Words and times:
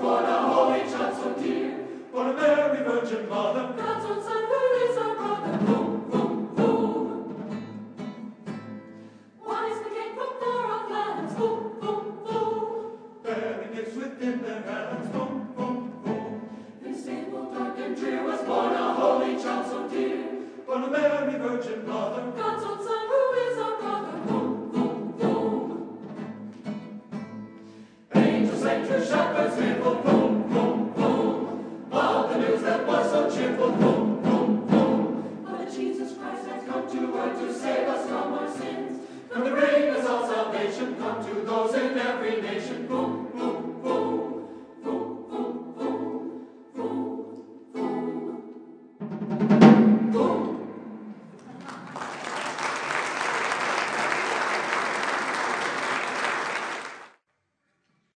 born 0.00 0.24
a 0.24 0.38
holy 0.48 0.80
child 0.90 1.14
so 1.14 1.32
dear, 1.42 1.78
born 2.12 2.28
a 2.30 2.32
Mary 2.32 2.82
Virgin 2.84 3.28
Mother. 3.28 3.74
God's 3.76 4.06
own 4.06 4.22
son 4.22 4.44
who 4.50 4.60
is 4.84 4.96
our 4.96 5.14
brother. 5.16 5.58
Fum, 5.58 6.08
fum, 6.10 6.54
fum. 6.56 7.06
Wise 9.46 9.78
the 9.84 9.90
king 9.90 10.14
from 10.14 10.32
far 10.40 10.66
off 10.72 10.90
lands. 10.90 11.34
Fum, 11.34 11.78
fum, 11.80 12.04
fum. 12.24 12.92
Bearing 13.22 13.72
gifts 13.74 13.96
within 13.96 14.42
their 14.42 14.62
hands. 14.62 15.08
Fum, 15.12 15.52
fum, 15.56 15.92
fum. 16.04 16.48
In 16.84 16.94
stable 16.98 17.50
dark 17.52 17.78
and 17.78 17.94
drear 17.96 18.22
was 18.24 18.40
born 18.42 18.72
a 18.72 18.94
holy 18.94 19.36
child 19.42 19.66
so 19.66 19.88
dear, 19.88 20.24
born 20.66 20.84
a 20.84 20.90
Mary 20.90 21.38
Virgin 21.38 21.86
Mother. 21.86 22.32
God's 22.36 22.64
own 22.64 22.78
son 22.86 23.06
who 23.10 23.32
is 23.46 23.58
our 23.58 23.78
brother. 23.80 24.18
Fum, 24.28 24.70
fum, 24.72 25.14
fum. 25.18 25.98
Angels 28.14 28.62
sang 28.62 28.86
to 28.86 29.06
shout. 29.06 29.19
goes 41.50 41.74
in 41.74 41.98
every 41.98 42.40
nation. 42.40 42.59